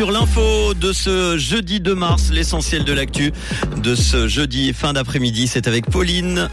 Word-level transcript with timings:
Sur 0.00 0.12
l'info 0.12 0.74
de 0.74 0.92
ce 0.92 1.36
jeudi 1.38 1.80
2 1.80 1.92
mars, 1.92 2.30
l'essentiel 2.30 2.84
de 2.84 2.92
l'actu 2.92 3.32
de 3.82 3.96
ce 3.96 4.28
jeudi 4.28 4.72
fin 4.72 4.92
d'après-midi, 4.92 5.48
c'est 5.48 5.66
avec 5.66 5.86
Pauline. 5.86 6.48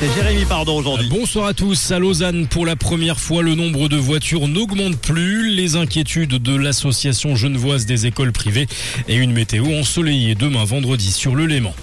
C'est 0.00 0.12
Jérémy 0.12 0.44
Pardon 0.44 0.76
aujourd'hui. 0.76 1.08
Bonsoir 1.08 1.46
à 1.46 1.54
tous. 1.54 1.92
À 1.92 2.00
Lausanne, 2.00 2.48
pour 2.48 2.66
la 2.66 2.74
première 2.74 3.20
fois, 3.20 3.44
le 3.44 3.54
nombre 3.54 3.88
de 3.88 3.96
voitures 3.96 4.48
n'augmente 4.48 4.96
plus. 4.96 5.50
Les 5.50 5.76
inquiétudes 5.76 6.42
de 6.42 6.56
l'association 6.56 7.36
genevoise 7.36 7.86
des 7.86 8.06
écoles 8.06 8.32
privées 8.32 8.66
et 9.06 9.14
une 9.14 9.32
météo 9.32 9.78
ensoleillée 9.78 10.34
demain 10.34 10.64
vendredi 10.64 11.12
sur 11.12 11.36
le 11.36 11.46
Léman. 11.46 11.76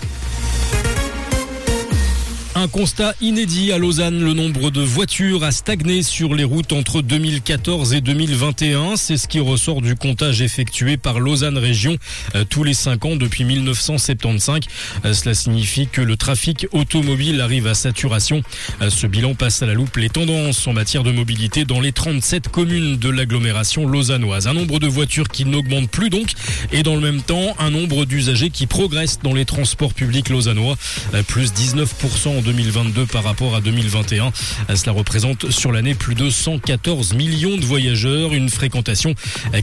Un 2.60 2.68
constat 2.68 3.14
inédit 3.22 3.72
à 3.72 3.78
Lausanne, 3.78 4.22
le 4.22 4.34
nombre 4.34 4.70
de 4.70 4.82
voitures 4.82 5.46
a 5.46 5.52
stagné 5.54 6.04
sur 6.04 6.36
les 6.36 6.44
routes 6.44 6.74
entre 6.74 7.02
2014 7.02 7.94
et 7.94 8.02
2021. 8.02 8.98
C'est 8.98 9.16
ce 9.16 9.30
qui 9.30 9.40
ressort 9.40 9.82
du 9.82 9.96
comptage 9.96 10.42
effectué 10.42 10.98
par 10.98 11.22
Lausanne 11.22 11.58
Région 11.58 11.96
euh, 12.36 12.44
tous 12.44 12.66
les 12.66 12.74
cinq 12.74 13.06
ans 13.06 13.16
depuis 13.16 13.46
1975. 13.46 14.60
Euh, 15.06 15.14
cela 15.14 15.36
signifie 15.36 15.88
que 15.88 16.02
le 16.02 16.18
trafic 16.18 16.68
automobile 16.74 17.40
arrive 17.40 17.66
à 17.66 17.76
saturation. 17.76 18.42
Euh, 18.82 18.90
ce 18.90 19.08
bilan 19.08 19.36
passe 19.36 19.62
à 19.62 19.66
la 19.66 19.74
loupe 19.74 19.96
les 19.96 20.10
tendances 20.10 20.68
en 20.68 20.74
matière 20.74 21.04
de 21.04 21.14
mobilité 21.14 21.64
dans 21.64 21.80
les 21.80 21.94
37 21.94 22.50
communes 22.50 22.98
de 22.98 23.10
l'agglomération 23.10 23.88
lausannoise. 23.88 24.48
Un 24.48 24.54
nombre 24.54 24.80
de 24.80 24.88
voitures 24.88 25.30
qui 25.30 25.46
n'augmente 25.46 25.90
plus 25.90 26.10
donc 26.10 26.32
et 26.74 26.84
dans 26.84 26.96
le 26.96 27.02
même 27.02 27.22
temps 27.22 27.56
un 27.58 27.70
nombre 27.70 28.04
d'usagers 28.04 28.50
qui 28.50 28.68
progresse 28.68 29.20
dans 29.24 29.34
les 29.34 29.46
transports 29.46 29.94
publics 29.94 30.28
lausannois. 30.28 30.76
Plus 31.28 31.54
19% 31.54 32.38
en 32.38 32.49
2022 32.50 33.06
par 33.06 33.24
rapport 33.24 33.56
à 33.56 33.62
2021. 33.62 34.32
Cela 34.74 34.92
représente 34.92 35.52
sur 35.52 35.72
l'année 35.72 35.94
plus 35.94 36.16
de 36.16 36.32
114 36.32 37.14
millions 37.14 37.58
de 37.58 37.64
voyageurs, 37.64 38.34
une 38.34 38.50
fréquentation 38.50 39.14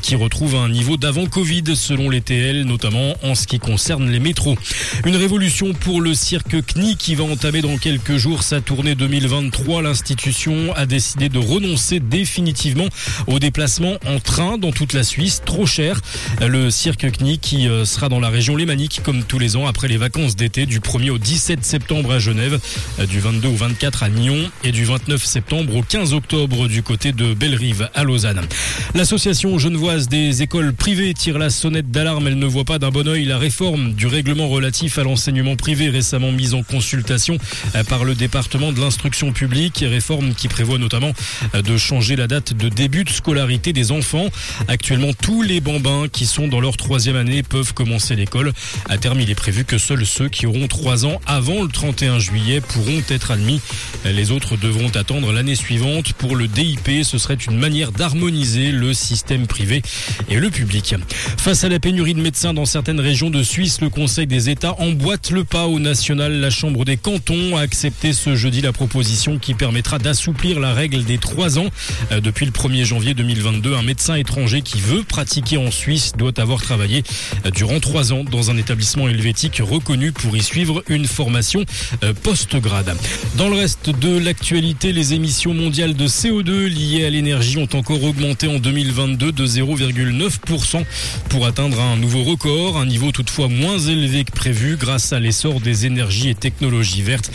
qui 0.00 0.14
retrouve 0.14 0.54
un 0.54 0.68
niveau 0.68 0.96
d'avant 0.96 1.26
Covid 1.26 1.74
selon 1.74 2.10
les 2.10 2.20
TL, 2.20 2.62
notamment 2.62 3.14
en 3.24 3.34
ce 3.34 3.48
qui 3.48 3.58
concerne 3.58 4.08
les 4.08 4.20
métros. 4.20 4.56
Une 5.04 5.16
révolution 5.16 5.72
pour 5.72 6.00
le 6.00 6.14
cirque 6.14 6.64
CNI 6.64 6.96
qui 6.96 7.16
va 7.16 7.24
entamer 7.24 7.60
dans 7.60 7.76
quelques 7.76 8.18
jours 8.18 8.44
sa 8.44 8.60
tournée 8.60 8.94
2023. 8.94 9.82
L'institution 9.82 10.72
a 10.76 10.86
décidé 10.86 11.28
de 11.28 11.38
renoncer 11.38 11.98
définitivement 11.98 12.86
aux 13.26 13.40
déplacements 13.40 13.96
en 14.06 14.20
train 14.20 14.58
dans 14.58 14.70
toute 14.70 14.92
la 14.92 15.02
Suisse, 15.02 15.42
trop 15.44 15.66
cher. 15.66 16.00
Le 16.40 16.70
cirque 16.70 17.10
CNI 17.10 17.38
qui 17.38 17.68
euh, 17.68 17.84
sera 17.84 18.08
dans 18.08 18.20
la 18.20 18.28
région 18.28 18.54
lémanique 18.54 19.00
comme 19.02 19.24
tous 19.24 19.40
les 19.40 19.56
ans 19.56 19.66
après 19.66 19.88
les 19.88 19.96
vacances 19.96 20.36
d'été 20.36 20.66
du 20.66 20.78
1er 20.78 21.10
au 21.10 21.18
17 21.18 21.64
septembre 21.64 22.12
à 22.12 22.18
Genève. 22.18 22.60
Euh, 22.98 23.06
du 23.06 23.20
22 23.20 23.48
au 23.48 23.54
24 23.54 24.02
à 24.02 24.08
Nyon 24.08 24.50
et 24.64 24.72
du 24.72 24.84
29 24.84 25.22
septembre 25.24 25.76
au 25.76 25.82
15 25.82 26.14
octobre 26.14 26.68
du 26.68 26.82
côté 26.82 27.12
de 27.12 27.34
Bellerive 27.34 27.88
à 27.94 28.04
Lausanne. 28.04 28.40
L'association 28.94 29.58
genevoise 29.58 30.08
des 30.08 30.42
écoles 30.42 30.72
privées 30.72 31.12
tire 31.14 31.38
la 31.38 31.50
sonnette 31.50 31.90
d'alarme. 31.90 32.26
Elle 32.28 32.38
ne 32.38 32.46
voit 32.46 32.64
pas 32.64 32.78
d'un 32.78 32.90
bon 32.90 33.06
oeil 33.08 33.24
la 33.24 33.38
réforme 33.38 33.92
du 33.92 34.06
règlement 34.06 34.48
relatif 34.48 34.98
à 34.98 35.02
l'enseignement 35.02 35.56
privé 35.56 35.88
récemment 35.88 36.32
mise 36.32 36.54
en 36.54 36.62
consultation 36.62 37.38
euh, 37.74 37.84
par 37.84 38.04
le 38.04 38.14
département 38.14 38.72
de 38.72 38.80
l'instruction 38.80 39.32
publique. 39.32 39.84
Réforme 39.86 40.34
qui 40.34 40.48
prévoit 40.48 40.78
notamment 40.78 41.12
euh, 41.54 41.62
de 41.62 41.76
changer 41.76 42.16
la 42.16 42.26
date 42.26 42.54
de 42.54 42.68
début 42.68 43.04
de 43.04 43.10
scolarité 43.10 43.72
des 43.72 43.92
enfants. 43.92 44.28
Actuellement, 44.68 45.12
tous 45.12 45.42
les 45.42 45.60
bambins 45.60 46.06
qui 46.10 46.26
sont 46.26 46.48
dans 46.48 46.60
leur 46.60 46.76
troisième 46.76 47.16
année 47.16 47.42
peuvent 47.42 47.74
commencer 47.74 48.16
l'école. 48.16 48.52
À 48.88 48.98
terme, 48.98 49.20
il 49.20 49.30
est 49.30 49.34
prévu 49.34 49.64
que 49.64 49.78
seuls 49.78 50.06
ceux 50.06 50.28
qui 50.28 50.46
auront 50.46 50.66
trois 50.66 51.04
ans 51.04 51.20
avant 51.26 51.62
le 51.62 51.68
31 51.68 52.18
juillet 52.18 52.60
pourront 52.68 53.02
être 53.08 53.30
admis. 53.30 53.60
Les 54.04 54.30
autres 54.30 54.56
devront 54.56 54.90
attendre 54.94 55.32
l'année 55.32 55.54
suivante. 55.54 56.12
Pour 56.12 56.36
le 56.36 56.48
DIP, 56.48 57.04
ce 57.04 57.18
serait 57.18 57.34
une 57.34 57.58
manière 57.58 57.92
d'harmoniser 57.92 58.72
le 58.72 58.94
système 58.94 59.46
privé 59.46 59.82
et 60.28 60.36
le 60.36 60.50
public. 60.50 60.94
Face 61.36 61.64
à 61.64 61.68
la 61.68 61.80
pénurie 61.80 62.14
de 62.14 62.20
médecins 62.20 62.54
dans 62.54 62.64
certaines 62.64 63.00
régions 63.00 63.30
de 63.30 63.42
Suisse, 63.42 63.80
le 63.80 63.88
Conseil 63.88 64.26
des 64.26 64.50
États 64.50 64.74
emboîte 64.78 65.30
le 65.30 65.44
pas 65.44 65.66
au 65.66 65.78
national. 65.78 66.40
La 66.40 66.50
Chambre 66.50 66.84
des 66.84 66.96
cantons 66.96 67.56
a 67.56 67.60
accepté 67.60 68.12
ce 68.12 68.36
jeudi 68.36 68.60
la 68.60 68.72
proposition 68.72 69.38
qui 69.38 69.54
permettra 69.54 69.98
d'assouplir 69.98 70.60
la 70.60 70.72
règle 70.72 71.04
des 71.04 71.18
trois 71.18 71.58
ans. 71.58 71.66
Depuis 72.10 72.46
le 72.46 72.52
1er 72.52 72.84
janvier 72.84 73.14
2022, 73.14 73.74
un 73.74 73.82
médecin 73.82 74.14
étranger 74.14 74.62
qui 74.62 74.80
veut 74.80 75.02
pratiquer 75.02 75.56
en 75.56 75.70
Suisse 75.70 76.12
doit 76.16 76.38
avoir 76.40 76.60
travaillé 76.62 77.02
durant 77.54 77.80
trois 77.80 78.12
ans 78.12 78.24
dans 78.24 78.50
un 78.50 78.56
établissement 78.56 79.08
helvétique 79.08 79.60
reconnu 79.62 80.12
pour 80.12 80.36
y 80.36 80.42
suivre 80.42 80.82
une 80.88 81.06
formation 81.06 81.64
euh, 82.04 82.12
post 82.60 82.76
dans 83.36 83.48
le 83.48 83.56
reste 83.56 83.90
de 83.90 84.16
l'actualité, 84.16 84.92
les 84.92 85.12
émissions 85.12 85.52
mondiales 85.52 85.94
de 85.94 86.06
CO2 86.06 86.66
liées 86.66 87.04
à 87.04 87.10
l'énergie 87.10 87.58
ont 87.58 87.68
encore 87.76 88.02
augmenté 88.02 88.48
en 88.48 88.58
2022 88.58 89.30
de 89.30 89.46
0,9% 89.46 90.82
pour 91.28 91.46
atteindre 91.46 91.80
un 91.80 91.96
nouveau 91.96 92.22
record, 92.22 92.78
un 92.78 92.86
niveau 92.86 93.12
toutefois 93.12 93.48
moins 93.48 93.78
élevé 93.78 94.24
que 94.24 94.32
prévu 94.32 94.76
grâce 94.76 95.12
à 95.12 95.20
l'essor 95.20 95.60
des 95.60 95.84
énergies 95.84 96.30
et 96.30 96.34
technologies 96.34 97.02
vertes. 97.02 97.30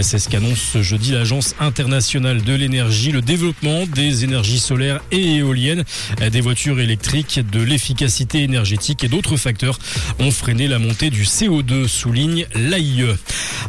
C'est 0.00 0.18
ce 0.18 0.30
qu'annonce 0.30 0.60
ce 0.72 0.82
jeudi 0.82 1.12
l'Agence 1.12 1.54
internationale 1.60 2.42
de 2.42 2.54
l'énergie, 2.54 3.12
le 3.12 3.20
développement 3.20 3.84
des 3.86 4.24
énergies 4.24 4.58
solaires 4.58 5.00
et 5.10 5.36
éoliennes, 5.36 5.84
des 6.30 6.40
voitures 6.40 6.80
électriques, 6.80 7.40
de 7.52 7.60
l'efficacité 7.60 8.42
énergétique 8.42 9.04
et 9.04 9.08
d'autres 9.08 9.36
facteurs 9.36 9.78
ont 10.18 10.30
freiné 10.30 10.66
la 10.66 10.78
montée 10.78 11.10
du 11.10 11.24
CO2, 11.24 11.86
souligne 11.88 12.46
l'AIE. 12.54 13.04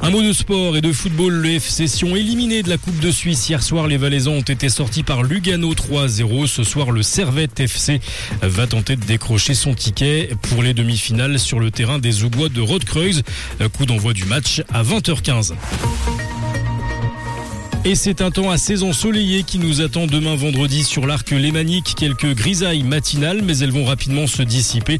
Un 0.02 0.10
mot 0.10 0.22
de 0.22 0.34
sport 0.34 0.78
et 0.78 0.82
de 0.82 0.93
football, 0.94 1.34
le 1.34 1.50
FC 1.52 1.88
Sion 1.88 2.16
éliminé 2.16 2.64
de 2.64 2.70
la 2.70 2.78
Coupe 2.78 3.00
de 3.00 3.12
Suisse. 3.12 3.50
Hier 3.50 3.62
soir, 3.64 3.88
les 3.88 3.98
Valaisans 3.98 4.34
ont 4.34 4.42
été 4.42 4.70
sortis 4.70 5.04
par 5.04 5.24
Lugano 5.24 5.74
3-0. 5.74 6.48
Ce 6.48 6.64
soir, 6.64 6.92
le 6.92 7.04
Servette 7.04 7.60
FC 7.60 8.00
va 8.42 8.68
tenter 8.68 8.96
de 8.96 9.06
décrocher 9.06 9.54
son 9.54 9.74
ticket 9.74 10.30
pour 10.42 10.64
les 10.64 10.74
demi-finales 10.74 11.40
sur 11.40 11.60
le 11.60 11.72
terrain 11.72 12.00
des 12.00 12.24
Oubois 12.24 12.50
de 12.50 12.62
Rodkreuz. 12.62 13.24
Coup 13.76 13.86
d'envoi 13.86 14.14
du 14.14 14.26
match 14.26 14.62
à 14.74 14.84
20h15. 14.84 15.54
Et 17.86 17.96
c'est 17.96 18.22
un 18.22 18.32
temps 18.32 18.50
assez 18.50 18.82
ensoleillé 18.82 19.44
qui 19.44 19.60
nous 19.60 19.82
attend 19.82 20.08
demain 20.08 20.38
vendredi 20.38 20.86
sur 20.86 21.06
l'arc 21.06 21.30
lémanique. 21.32 21.96
Quelques 21.98 22.34
grisailles 22.34 22.84
matinales, 22.84 23.42
mais 23.44 23.58
elles 23.58 23.74
vont 23.74 23.84
rapidement 23.84 24.26
se 24.26 24.42
dissiper. 24.42 25.00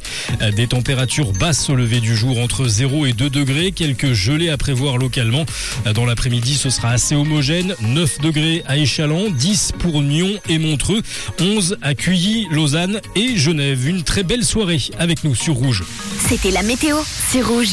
Des 0.58 0.68
températures 0.68 1.32
basses 1.32 1.70
au 1.70 1.76
lever 1.76 2.02
du 2.02 2.14
jour 2.14 2.40
entre 2.40 2.68
0 2.68 3.06
et 3.06 3.14
2 3.14 3.30
degrés. 3.30 3.72
Quelques 3.72 4.12
gelées 4.12 4.50
à 4.50 4.58
prévoir 4.58 4.98
localement. 4.98 5.46
Dans 5.96 6.06
l'après-midi, 6.06 6.56
ce 6.56 6.70
sera 6.70 6.90
assez 6.90 7.16
homogène. 7.16 7.74
9 7.80 8.20
degrés 8.20 8.64
à 8.68 8.76
Échalon, 8.76 9.32
10 9.32 9.72
pour 9.80 10.02
Nyon 10.02 10.38
et 10.50 10.58
Montreux, 10.58 11.02
11 11.40 11.78
à 11.82 11.96
Cuilly, 11.96 12.48
Lausanne 12.52 13.00
et 13.16 13.38
Genève. 13.38 13.88
Une 13.88 14.04
très 14.04 14.24
belle 14.24 14.44
soirée 14.44 14.82
avec 15.00 15.24
nous 15.24 15.36
sur 15.36 15.54
Rouge. 15.54 15.84
C'était 16.28 16.52
la 16.52 16.64
météo, 16.64 16.98
c'est 17.30 17.42
Rouge. 17.42 17.70